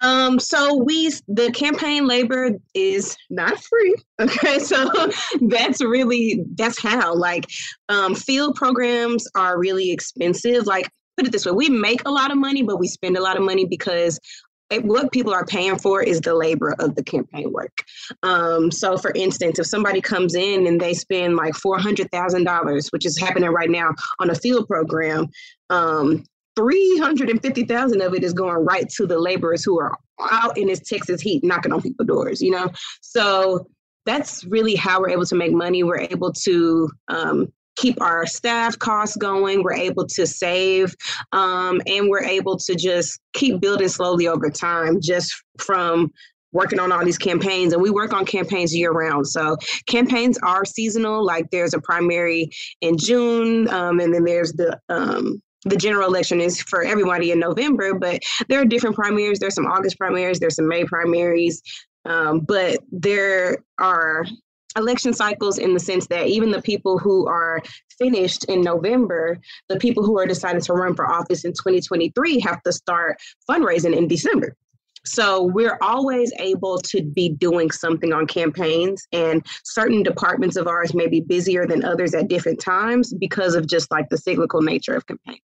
Um, 0.03 0.37
so 0.37 0.75
we 0.75 1.11
the 1.29 1.49
campaign 1.53 2.05
labor 2.05 2.51
is 2.73 3.15
not 3.29 3.57
free. 3.57 3.95
Okay, 4.21 4.59
so 4.59 4.89
that's 5.49 5.81
really 5.81 6.45
that's 6.55 6.81
how 6.81 7.15
like 7.15 7.45
um, 7.89 8.15
field 8.15 8.55
programs 8.55 9.27
are 9.35 9.57
really 9.57 9.91
expensive. 9.91 10.65
Like 10.65 10.89
put 11.17 11.27
it 11.27 11.31
this 11.31 11.45
way, 11.45 11.51
we 11.51 11.69
make 11.69 12.05
a 12.05 12.11
lot 12.11 12.31
of 12.31 12.37
money, 12.37 12.63
but 12.63 12.79
we 12.79 12.87
spend 12.87 13.17
a 13.17 13.21
lot 13.21 13.37
of 13.37 13.43
money 13.43 13.65
because 13.65 14.19
what 14.81 15.11
people 15.11 15.33
are 15.33 15.45
paying 15.45 15.77
for 15.77 16.01
is 16.01 16.21
the 16.21 16.33
labor 16.33 16.75
of 16.79 16.95
the 16.95 17.03
campaign 17.03 17.51
work. 17.51 17.77
Um, 18.23 18.71
so, 18.71 18.97
for 18.97 19.11
instance, 19.15 19.59
if 19.59 19.67
somebody 19.67 20.01
comes 20.01 20.35
in 20.35 20.67
and 20.67 20.79
they 20.79 20.93
spend 20.93 21.35
like 21.35 21.53
four 21.55 21.77
hundred 21.77 22.09
thousand 22.11 22.45
dollars, 22.45 22.89
which 22.89 23.05
is 23.05 23.17
happening 23.17 23.49
right 23.49 23.69
now 23.69 23.91
on 24.19 24.29
a 24.29 24.35
field 24.35 24.67
program, 24.67 25.27
um, 25.69 26.23
three 26.55 26.97
hundred 26.97 27.29
and 27.29 27.41
fifty 27.41 27.63
thousand 27.65 28.01
of 28.01 28.13
it 28.13 28.23
is 28.23 28.33
going 28.33 28.65
right 28.65 28.89
to 28.89 29.05
the 29.05 29.19
laborers 29.19 29.63
who 29.63 29.79
are 29.79 29.95
out 30.31 30.57
in 30.57 30.67
this 30.67 30.79
Texas 30.79 31.21
heat, 31.21 31.43
knocking 31.43 31.71
on 31.71 31.81
people's 31.81 32.07
doors. 32.07 32.41
You 32.41 32.51
know, 32.51 32.71
so 33.01 33.67
that's 34.05 34.43
really 34.45 34.75
how 34.75 34.99
we're 34.99 35.09
able 35.09 35.25
to 35.25 35.35
make 35.35 35.53
money. 35.53 35.83
We're 35.83 35.99
able 35.99 36.33
to 36.33 36.89
um, 37.07 37.53
keep 37.75 38.01
our 38.01 38.25
staff 38.25 38.77
costs 38.79 39.15
going. 39.15 39.63
We're 39.63 39.73
able 39.73 40.05
to 40.07 40.27
save 40.27 40.95
um, 41.31 41.81
and 41.87 42.09
we're 42.09 42.23
able 42.23 42.57
to 42.57 42.75
just 42.75 43.19
keep 43.33 43.59
building 43.61 43.87
slowly 43.87 44.27
over 44.27 44.49
time 44.49 44.99
just 45.01 45.33
from 45.59 46.11
working 46.53 46.79
on 46.79 46.91
all 46.91 47.03
these 47.03 47.17
campaigns. 47.17 47.73
And 47.73 47.81
we 47.81 47.89
work 47.89 48.13
on 48.13 48.25
campaigns 48.25 48.73
year 48.73 48.91
round. 48.91 49.27
So 49.27 49.57
campaigns 49.87 50.37
are 50.43 50.63
seasonal 50.65 51.25
like 51.25 51.49
there's 51.51 51.73
a 51.73 51.81
primary 51.81 52.49
in 52.81 52.97
june 52.97 53.67
um, 53.69 53.99
and 53.99 54.13
then 54.13 54.23
there's 54.23 54.53
the 54.53 54.79
um, 54.89 55.41
the 55.65 55.77
general 55.77 56.07
election 56.07 56.41
is 56.41 56.61
for 56.61 56.83
everybody 56.83 57.31
in 57.31 57.39
november 57.39 57.93
but 57.97 58.21
there 58.49 58.59
are 58.59 58.65
different 58.65 58.95
primaries. 58.95 59.39
There's 59.39 59.55
some 59.55 59.65
august 59.65 59.97
primaries 59.97 60.39
there's 60.39 60.55
some 60.55 60.67
may 60.67 60.83
primaries 60.83 61.61
um, 62.05 62.41
but 62.41 62.79
there 62.91 63.59
are 63.79 64.25
election 64.77 65.13
cycles 65.13 65.57
in 65.57 65.73
the 65.73 65.79
sense 65.79 66.07
that 66.07 66.27
even 66.27 66.51
the 66.51 66.61
people 66.61 66.97
who 66.97 67.27
are 67.27 67.61
finished 67.97 68.43
in 68.45 68.61
November, 68.61 69.39
the 69.69 69.77
people 69.77 70.03
who 70.03 70.17
are 70.17 70.25
deciding 70.25 70.61
to 70.61 70.73
run 70.73 70.95
for 70.95 71.09
office 71.09 71.45
in 71.45 71.51
2023 71.51 72.39
have 72.39 72.61
to 72.63 72.71
start 72.71 73.17
fundraising 73.49 73.95
in 73.95 74.07
December. 74.07 74.55
So 75.05 75.43
we're 75.43 75.77
always 75.81 76.31
able 76.39 76.77
to 76.77 77.03
be 77.03 77.29
doing 77.29 77.71
something 77.71 78.13
on 78.13 78.25
campaigns, 78.25 79.05
and 79.11 79.45
certain 79.63 80.01
departments 80.01 80.55
of 80.55 80.67
ours 80.67 80.93
may 80.93 81.07
be 81.07 81.19
busier 81.19 81.67
than 81.67 81.83
others 81.83 82.13
at 82.13 82.29
different 82.29 82.61
times 82.61 83.13
because 83.13 83.55
of 83.55 83.67
just 83.67 83.91
like 83.91 84.07
the 84.09 84.17
cyclical 84.17 84.61
nature 84.61 84.95
of 84.95 85.05
campaigning. 85.05 85.41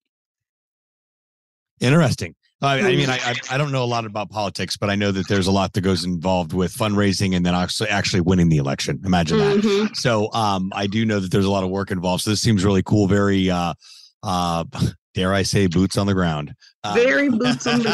Interesting. 1.78 2.34
I, 2.62 2.78
I 2.80 2.94
mean, 2.94 3.08
I, 3.08 3.34
I 3.50 3.56
don't 3.56 3.72
know 3.72 3.82
a 3.82 3.86
lot 3.86 4.04
about 4.04 4.28
politics, 4.30 4.76
but 4.76 4.90
I 4.90 4.94
know 4.94 5.10
that 5.12 5.28
there's 5.28 5.46
a 5.46 5.52
lot 5.52 5.72
that 5.72 5.80
goes 5.80 6.04
involved 6.04 6.52
with 6.52 6.74
fundraising 6.74 7.34
and 7.34 7.44
then 7.44 7.54
actually 7.54 7.88
actually 7.88 8.20
winning 8.20 8.50
the 8.50 8.58
election. 8.58 9.00
Imagine 9.04 9.38
that. 9.38 9.56
Mm-hmm. 9.58 9.94
So, 9.94 10.30
um, 10.34 10.70
I 10.74 10.86
do 10.86 11.06
know 11.06 11.20
that 11.20 11.30
there's 11.30 11.46
a 11.46 11.50
lot 11.50 11.64
of 11.64 11.70
work 11.70 11.90
involved. 11.90 12.24
So 12.24 12.30
this 12.30 12.42
seems 12.42 12.62
really 12.62 12.82
cool. 12.82 13.06
Very, 13.06 13.50
uh, 13.50 13.72
uh, 14.22 14.64
dare 15.14 15.32
I 15.32 15.42
say, 15.42 15.66
boots 15.66 15.96
on 15.96 16.06
the 16.06 16.14
ground. 16.14 16.54
Uh, 16.84 16.94
Very 16.94 17.28
boots 17.30 17.66
on 17.66 17.80
the 17.80 17.88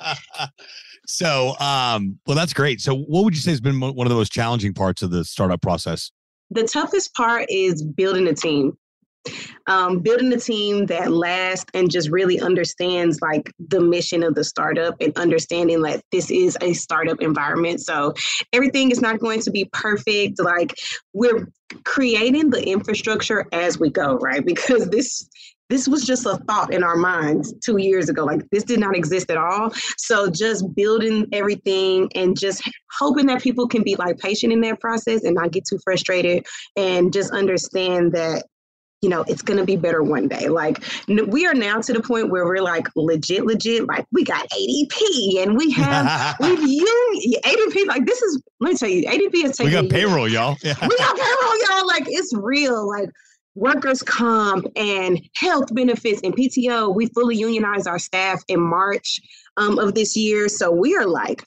ground. 0.00 0.50
so, 1.06 1.56
um, 1.58 2.18
well, 2.26 2.36
that's 2.36 2.52
great. 2.52 2.80
So, 2.80 2.94
what 2.94 3.24
would 3.24 3.34
you 3.34 3.40
say 3.40 3.50
has 3.50 3.60
been 3.60 3.80
one 3.80 4.06
of 4.06 4.08
the 4.08 4.16
most 4.16 4.32
challenging 4.32 4.74
parts 4.74 5.02
of 5.02 5.10
the 5.10 5.24
startup 5.24 5.62
process? 5.62 6.10
The 6.50 6.64
toughest 6.64 7.14
part 7.14 7.46
is 7.48 7.82
building 7.82 8.26
a 8.28 8.34
team 8.34 8.76
um, 9.66 10.00
building 10.00 10.32
a 10.32 10.38
team 10.38 10.86
that 10.86 11.10
lasts 11.10 11.70
and 11.74 11.90
just 11.90 12.10
really 12.10 12.40
understands 12.40 13.20
like 13.20 13.52
the 13.68 13.80
mission 13.80 14.22
of 14.22 14.34
the 14.34 14.44
startup 14.44 14.94
and 15.00 15.16
understanding 15.16 15.82
that 15.82 16.02
this 16.12 16.30
is 16.30 16.56
a 16.60 16.72
startup 16.74 17.20
environment. 17.20 17.80
So 17.80 18.14
everything 18.52 18.90
is 18.90 19.00
not 19.00 19.20
going 19.20 19.40
to 19.40 19.50
be 19.50 19.68
perfect. 19.72 20.40
Like 20.40 20.74
we're 21.12 21.48
creating 21.84 22.50
the 22.50 22.66
infrastructure 22.66 23.46
as 23.52 23.78
we 23.78 23.90
go, 23.90 24.16
right? 24.18 24.44
Because 24.54 24.88
this 24.88 25.28
this 25.70 25.88
was 25.88 26.04
just 26.04 26.26
a 26.26 26.36
thought 26.46 26.72
in 26.72 26.84
our 26.84 26.96
minds 26.96 27.52
two 27.64 27.78
years 27.78 28.08
ago. 28.08 28.24
Like 28.24 28.48
this 28.50 28.64
did 28.64 28.80
not 28.80 28.96
exist 28.96 29.30
at 29.30 29.38
all. 29.38 29.72
So 29.96 30.30
just 30.30 30.74
building 30.74 31.26
everything 31.32 32.10
and 32.14 32.38
just 32.38 32.62
hoping 32.98 33.26
that 33.26 33.42
people 33.42 33.66
can 33.66 33.82
be 33.82 33.96
like 33.96 34.18
patient 34.18 34.52
in 34.52 34.60
that 34.60 34.80
process 34.80 35.24
and 35.24 35.34
not 35.34 35.52
get 35.52 35.64
too 35.66 35.78
frustrated 35.82 36.46
and 36.76 37.12
just 37.12 37.32
understand 37.32 38.12
that 38.12 38.44
you 39.04 39.10
know, 39.10 39.22
it's 39.28 39.42
going 39.42 39.58
to 39.58 39.66
be 39.66 39.76
better 39.76 40.02
one 40.02 40.28
day. 40.28 40.48
Like 40.48 40.82
we 41.08 41.46
are 41.46 41.52
now 41.52 41.78
to 41.78 41.92
the 41.92 42.00
point 42.00 42.30
where 42.30 42.46
we're 42.46 42.62
like 42.62 42.88
legit, 42.96 43.44
legit. 43.44 43.86
Like 43.86 44.06
we 44.12 44.24
got 44.24 44.48
ADP 44.48 45.42
and 45.42 45.58
we 45.58 45.70
have 45.72 46.36
we've 46.40 46.58
used 46.66 47.44
ADP. 47.44 47.86
Like 47.86 48.06
this 48.06 48.22
is 48.22 48.42
let 48.60 48.72
me 48.72 48.78
tell 48.78 48.88
you, 48.88 49.04
ADP 49.06 49.44
is 49.44 49.56
taking. 49.58 49.74
We 49.74 49.82
got 49.82 49.90
payroll, 49.90 50.26
y'all. 50.26 50.56
We 50.64 50.70
got 50.72 51.16
payroll, 51.18 51.68
y'all. 51.68 51.86
Like 51.86 52.04
it's 52.06 52.32
real. 52.34 52.88
Like 52.88 53.10
workers 53.54 54.02
comp 54.02 54.66
and 54.74 55.20
health 55.36 55.74
benefits 55.74 56.22
and 56.24 56.34
PTO. 56.34 56.94
We 56.94 57.08
fully 57.08 57.36
unionized 57.36 57.86
our 57.86 57.98
staff 57.98 58.42
in 58.48 58.58
March 58.58 59.20
um, 59.58 59.78
of 59.78 59.94
this 59.94 60.16
year, 60.16 60.48
so 60.48 60.70
we 60.70 60.96
are 60.96 61.04
like, 61.04 61.44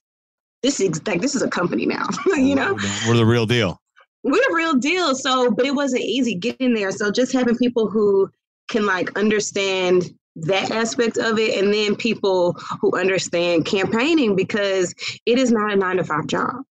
this 0.61 0.79
is 0.79 1.01
like 1.07 1.21
this 1.21 1.33
is 1.33 1.41
a 1.41 1.49
company 1.49 1.87
now. 1.87 2.05
you 2.27 2.53
know, 2.53 2.77
we're 3.07 3.17
the 3.17 3.25
real 3.25 3.47
deal 3.47 3.81
we're 4.27 4.49
the 4.49 4.53
real 4.55 4.75
deal. 4.75 5.15
So, 5.15 5.51
but 5.51 5.65
it 5.65 5.75
wasn't 5.75 6.03
easy 6.03 6.35
getting 6.35 6.73
there. 6.73 6.91
So 6.91 7.11
just 7.11 7.33
having 7.33 7.57
people 7.57 7.89
who 7.89 8.29
can 8.69 8.85
like 8.85 9.17
understand 9.17 10.13
that 10.35 10.71
aspect 10.71 11.17
of 11.17 11.39
it 11.39 11.61
and 11.61 11.73
then 11.73 11.95
people 11.95 12.53
who 12.81 12.97
understand 12.97 13.65
campaigning 13.65 14.35
because 14.35 14.93
it 15.25 15.39
is 15.39 15.51
not 15.51 15.71
a 15.71 15.75
nine 15.75 15.97
to 15.97 16.03
five 16.03 16.27
job. 16.27 16.63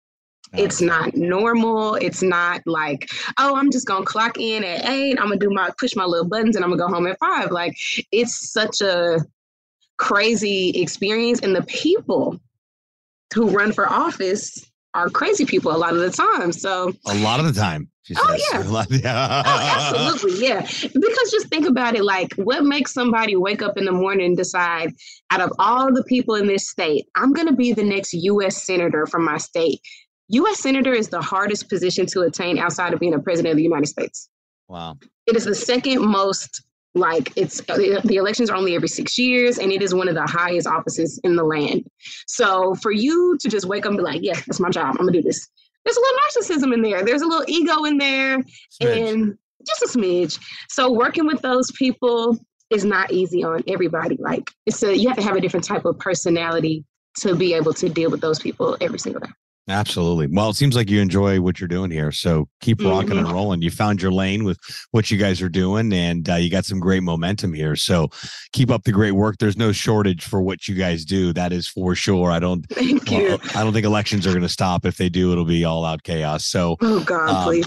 It's 0.52 0.80
not 0.80 1.14
normal. 1.16 1.96
It's 1.96 2.22
not 2.22 2.62
like, 2.66 3.10
oh, 3.38 3.56
I'm 3.56 3.70
just 3.70 3.86
gonna 3.86 4.04
clock 4.04 4.38
in 4.38 4.64
at 4.64 4.88
eight. 4.88 5.18
I'm 5.18 5.28
gonna 5.28 5.36
do 5.36 5.50
my 5.50 5.70
push 5.78 5.96
my 5.96 6.04
little 6.04 6.28
buttons 6.28 6.56
and 6.56 6.64
I'm 6.64 6.70
gonna 6.70 6.82
go 6.82 6.94
home 6.94 7.06
at 7.06 7.18
five. 7.18 7.50
Like 7.50 7.76
it's 8.12 8.52
such 8.52 8.80
a 8.80 9.20
crazy 9.98 10.70
experience. 10.70 11.40
And 11.40 11.54
the 11.54 11.62
people 11.62 12.38
who 13.34 13.50
run 13.50 13.72
for 13.72 13.88
office 13.88 14.64
are 14.96 15.10
crazy 15.10 15.44
people 15.44 15.74
a 15.74 15.76
lot 15.76 15.94
of 15.94 16.00
the 16.00 16.10
time. 16.10 16.52
So 16.52 16.92
a 17.06 17.14
lot 17.16 17.38
of 17.38 17.46
the 17.46 17.52
time. 17.52 17.90
Oh 18.16 18.36
yeah. 18.52 18.84
yeah. 18.90 19.42
oh, 19.44 19.92
absolutely. 19.92 20.46
Yeah. 20.46 20.60
Because 20.60 21.30
just 21.30 21.48
think 21.48 21.66
about 21.66 21.94
it 21.94 22.04
like 22.04 22.32
what 22.34 22.64
makes 22.64 22.94
somebody 22.94 23.36
wake 23.36 23.62
up 23.62 23.76
in 23.76 23.84
the 23.84 23.92
morning 23.92 24.26
and 24.26 24.36
decide 24.36 24.92
out 25.30 25.40
of 25.40 25.52
all 25.58 25.92
the 25.92 26.04
people 26.04 26.34
in 26.34 26.46
this 26.46 26.68
state, 26.68 27.06
I'm 27.14 27.32
gonna 27.32 27.52
be 27.52 27.72
the 27.72 27.84
next 27.84 28.14
US 28.14 28.62
senator 28.62 29.06
from 29.06 29.24
my 29.24 29.36
state. 29.36 29.80
US 30.28 30.60
senator 30.60 30.92
is 30.92 31.08
the 31.08 31.20
hardest 31.20 31.68
position 31.68 32.06
to 32.06 32.22
attain 32.22 32.58
outside 32.58 32.94
of 32.94 33.00
being 33.00 33.14
a 33.14 33.20
president 33.20 33.52
of 33.52 33.56
the 33.58 33.64
United 33.64 33.86
States. 33.86 34.30
Wow. 34.68 34.96
It 35.26 35.36
is 35.36 35.44
the 35.44 35.54
second 35.54 36.00
most 36.00 36.62
like 36.96 37.32
it's 37.36 37.60
the 37.60 38.16
elections 38.16 38.50
are 38.50 38.56
only 38.56 38.74
every 38.74 38.88
six 38.88 39.18
years 39.18 39.58
and 39.58 39.70
it 39.70 39.82
is 39.82 39.94
one 39.94 40.08
of 40.08 40.14
the 40.14 40.26
highest 40.26 40.66
offices 40.66 41.20
in 41.24 41.36
the 41.36 41.44
land. 41.44 41.88
So 42.26 42.74
for 42.76 42.90
you 42.90 43.36
to 43.40 43.48
just 43.48 43.66
wake 43.66 43.84
up 43.86 43.90
and 43.90 43.98
be 43.98 44.04
like 44.04 44.22
yeah 44.22 44.40
that's 44.46 44.60
my 44.60 44.70
job. 44.70 44.96
I'm 44.98 45.06
gonna 45.06 45.12
do 45.12 45.22
this. 45.22 45.48
There's 45.84 45.96
a 45.96 46.00
little 46.00 46.18
narcissism 46.18 46.74
in 46.74 46.82
there. 46.82 47.04
There's 47.04 47.22
a 47.22 47.26
little 47.26 47.44
ego 47.48 47.84
in 47.84 47.98
there 47.98 48.38
smidge. 48.38 49.12
and 49.12 49.38
just 49.66 49.82
a 49.82 49.98
smidge. 49.98 50.40
So 50.68 50.92
working 50.92 51.26
with 51.26 51.42
those 51.42 51.70
people 51.72 52.38
is 52.70 52.84
not 52.84 53.12
easy 53.12 53.44
on 53.44 53.62
everybody. 53.68 54.16
Like 54.18 54.50
it's 54.66 54.82
a 54.82 54.96
you 54.96 55.08
have 55.08 55.18
to 55.18 55.22
have 55.22 55.36
a 55.36 55.40
different 55.40 55.64
type 55.64 55.84
of 55.84 55.98
personality 55.98 56.84
to 57.18 57.34
be 57.34 57.54
able 57.54 57.72
to 57.74 57.88
deal 57.88 58.10
with 58.10 58.20
those 58.20 58.38
people 58.38 58.76
every 58.80 58.98
single 58.98 59.20
day 59.20 59.30
Absolutely. 59.68 60.28
Well, 60.28 60.50
it 60.50 60.54
seems 60.54 60.76
like 60.76 60.88
you 60.88 61.00
enjoy 61.00 61.40
what 61.40 61.58
you're 61.58 61.66
doing 61.66 61.90
here. 61.90 62.12
So 62.12 62.48
keep 62.60 62.80
rocking 62.80 63.10
mm-hmm. 63.10 63.18
and 63.18 63.32
rolling. 63.32 63.62
You 63.62 63.72
found 63.72 64.00
your 64.00 64.12
lane 64.12 64.44
with 64.44 64.58
what 64.92 65.10
you 65.10 65.18
guys 65.18 65.42
are 65.42 65.48
doing, 65.48 65.92
and 65.92 66.28
uh, 66.28 66.36
you 66.36 66.50
got 66.50 66.64
some 66.64 66.78
great 66.78 67.02
momentum 67.02 67.52
here. 67.52 67.74
So 67.74 68.08
keep 68.52 68.70
up 68.70 68.84
the 68.84 68.92
great 68.92 69.12
work. 69.12 69.38
There's 69.38 69.56
no 69.56 69.72
shortage 69.72 70.24
for 70.24 70.40
what 70.40 70.68
you 70.68 70.76
guys 70.76 71.04
do. 71.04 71.32
That 71.32 71.52
is 71.52 71.66
for 71.66 71.96
sure. 71.96 72.30
I 72.30 72.38
don't. 72.38 72.64
Thank 72.70 73.10
well, 73.10 73.20
you. 73.20 73.38
I 73.56 73.64
don't 73.64 73.72
think 73.72 73.86
elections 73.86 74.24
are 74.24 74.30
going 74.30 74.42
to 74.42 74.48
stop. 74.48 74.84
If 74.84 74.98
they 74.98 75.08
do, 75.08 75.32
it'll 75.32 75.44
be 75.44 75.64
all 75.64 75.84
out 75.84 76.04
chaos. 76.04 76.46
So. 76.46 76.76
Oh 76.80 77.00
God, 77.00 77.28
um, 77.28 77.44
please. 77.44 77.66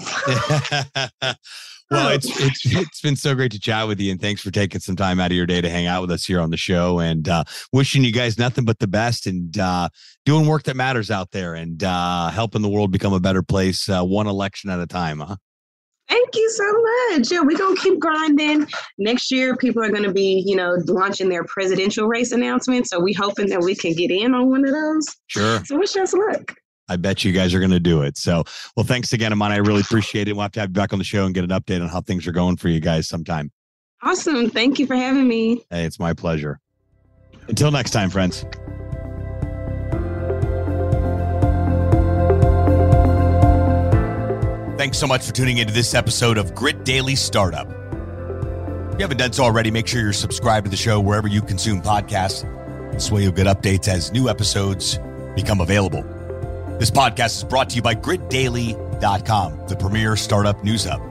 Well, 1.92 2.10
it's 2.10 2.28
it's 2.40 2.66
it's 2.66 3.02
been 3.02 3.16
so 3.16 3.34
great 3.34 3.52
to 3.52 3.60
chat 3.60 3.88
with 3.88 4.00
you, 4.00 4.12
and 4.12 4.22
thanks 4.22 4.42
for 4.42 4.52
taking 4.52 4.80
some 4.80 4.96
time 4.96 5.20
out 5.20 5.32
of 5.32 5.38
your 5.38 5.48
day 5.48 5.60
to 5.60 5.70
hang 5.70 5.88
out 5.88 6.02
with 6.02 6.12
us 6.12 6.24
here 6.24 6.40
on 6.40 6.52
the 6.52 6.58
show. 6.58 7.00
And 7.00 7.28
uh, 7.28 7.46
wishing 7.74 8.04
you 8.04 8.12
guys 8.12 8.38
nothing 8.38 8.64
but 8.64 8.78
the 8.78 8.88
best, 8.88 9.26
and 9.26 9.58
uh, 9.58 9.90
doing 10.26 10.46
work 10.46 10.64
that 10.64 10.76
matters 10.76 11.10
out 11.10 11.32
there, 11.32 11.56
and 11.56 11.84
uh, 11.84 12.30
helping 12.30 12.62
the 12.62 12.70
world 12.70 12.92
become 12.92 13.14
a 13.14 13.20
better 13.20 13.42
place, 13.42 13.90
uh, 13.90 14.04
one 14.04 14.28
election 14.28 14.70
at 14.70 14.80
a 14.80 14.86
time. 14.86 15.20
Huh? 15.20 15.38
Thank 16.10 16.36
you 16.36 16.50
so 16.50 17.18
much. 17.18 17.32
Yeah, 17.32 17.42
we're 17.42 17.58
gonna 17.58 17.80
keep 17.80 18.00
grinding. 18.00 18.68
Next 19.00 19.32
year, 19.32 19.56
people 19.56 19.84
are 19.84 19.92
gonna 19.92 20.12
be, 20.12 20.44
you 20.46 20.56
know, 20.56 20.78
launching 20.88 21.30
their 21.30 21.44
presidential 21.46 22.08
race 22.08 22.32
announcements. 22.32 22.90
So 22.92 23.00
we 23.00 23.14
hoping 23.14 23.50
that 23.50 23.62
we 23.62 23.76
can 23.76 23.94
get 23.94 24.12
in 24.12 24.36
on 24.36 24.50
one 24.50 24.66
of 24.66 24.72
those. 24.72 25.08
Sure. 25.28 25.64
So 25.66 25.78
wish 25.78 25.96
us 25.96 26.14
luck. 26.14 26.56
I 26.90 26.96
bet 26.98 27.24
you 27.24 27.32
guys 27.32 27.54
are 27.54 27.60
going 27.60 27.72
to 27.72 27.80
do 27.80 28.02
it. 28.02 28.18
So, 28.18 28.44
well, 28.76 28.86
thanks 28.86 29.14
again, 29.14 29.32
Amani. 29.32 29.56
I 29.56 29.58
really 29.60 29.82
appreciate 29.88 30.28
it. 30.28 30.34
We'll 30.34 30.42
have 30.42 30.52
to 30.54 30.60
have 30.60 30.70
you 30.70 30.74
back 30.74 30.92
on 30.92 31.00
the 31.00 31.06
show 31.06 31.26
and 31.26 31.34
get 31.34 31.44
an 31.44 31.52
update 31.52 31.82
on 31.82 31.88
how 31.88 32.02
things 32.02 32.28
are 32.28 32.32
going 32.32 32.58
for 32.58 32.70
you 32.70 32.80
guys 32.80 33.08
sometime. 33.08 33.52
Awesome. 34.02 34.50
Thank 34.50 34.80
you 34.80 34.88
for 34.88 34.96
having 34.96 35.28
me. 35.28 35.64
Hey, 35.70 35.86
it's 35.86 36.00
my 36.00 36.14
pleasure. 36.14 36.60
Until 37.48 37.72
next 37.72 37.92
time, 37.92 38.10
friends. 38.10 38.46
Thanks 44.78 44.98
so 44.98 45.08
much 45.08 45.26
for 45.26 45.34
tuning 45.34 45.58
into 45.58 45.74
this 45.74 45.94
episode 45.94 46.38
of 46.38 46.56
Grit 46.56 46.86
Daily 46.86 47.16
Startup. 47.16 47.68
If 47.68 48.94
you 48.94 49.02
haven't 49.02 49.18
done 49.18 49.34
so 49.34 49.44
already, 49.44 49.72
make 49.72 49.88
sure 49.88 50.02
you're 50.02 50.14
subscribed 50.14 50.66
to 50.66 50.72
the 50.72 50.78
show 50.78 51.02
wherever 51.02 51.28
you 51.28 51.42
consume 51.42 51.82
podcasts. 51.82 52.44
This 52.94 53.12
way 53.12 53.24
you'll 53.24 53.34
get 53.34 53.48
updates 53.48 53.90
as 53.90 54.14
new 54.14 54.30
episodes 54.30 54.98
become 55.36 55.60
available. 55.60 56.06
This 56.80 56.90
podcast 56.90 57.36
is 57.36 57.44
brought 57.44 57.70
to 57.72 57.76
you 57.76 57.82
by 57.82 57.94
gritdaily.com, 57.94 59.68
the 59.68 59.76
premier 59.76 60.16
startup 60.16 60.64
news 60.64 60.86
hub. 60.86 61.02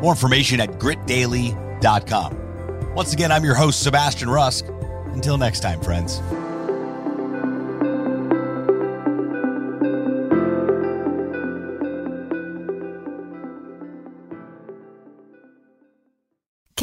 More 0.00 0.12
information 0.12 0.60
at 0.60 0.78
gritdaily.com. 0.78 2.94
Once 2.94 3.12
again, 3.14 3.32
I'm 3.32 3.42
your 3.42 3.56
host, 3.56 3.82
Sebastian 3.82 4.30
Rusk. 4.30 4.66
Until 5.06 5.36
next 5.36 5.58
time, 5.58 5.80
friends. 5.80 6.20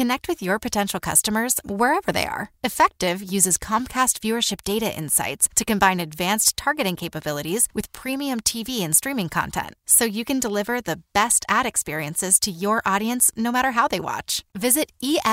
Connect 0.06 0.28
with 0.28 0.40
your 0.40 0.60
potential 0.60 1.00
customers 1.00 1.58
wherever 1.64 2.12
they 2.12 2.26
are. 2.28 2.52
Effectv 2.64 3.28
uses 3.28 3.58
Comcast 3.58 4.20
viewership 4.20 4.62
data 4.62 4.96
insights 4.96 5.48
to 5.56 5.64
combine 5.64 5.98
advanced 5.98 6.56
targeting 6.56 6.94
capabilities 6.94 7.66
with 7.74 7.90
premium 7.92 8.38
TV 8.38 8.82
and 8.82 8.94
streaming 8.94 9.28
content 9.28 9.74
so 9.84 10.04
you 10.04 10.24
can 10.24 10.38
deliver 10.38 10.80
the 10.80 11.02
best 11.12 11.44
ad 11.48 11.66
experiences 11.66 12.38
to 12.38 12.52
your 12.52 12.80
audience 12.86 13.32
no 13.36 13.50
matter 13.50 13.72
how 13.72 13.88
they 13.88 13.98
watch. 13.98 14.44
Visit 14.54 14.92
EFFECTV.com. 15.02 15.24